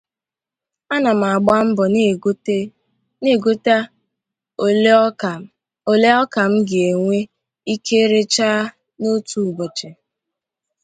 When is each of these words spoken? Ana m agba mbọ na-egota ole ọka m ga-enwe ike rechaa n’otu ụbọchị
Ana 0.95 1.11
m 1.19 1.23
agba 1.31 1.55
mbọ 1.69 1.83
na-egota 3.21 3.77
ole 5.91 6.09
ọka 6.25 6.41
m 6.51 6.53
ga-enwe 6.69 7.17
ike 7.73 7.99
rechaa 8.11 8.61
n’otu 8.99 9.37
ụbọchị 9.49 9.89